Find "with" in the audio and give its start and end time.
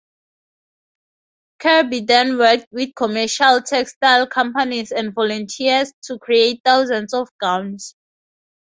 2.71-2.95